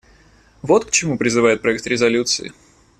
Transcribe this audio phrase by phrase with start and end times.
[0.63, 2.53] Вот к чему призывает проект резолюции.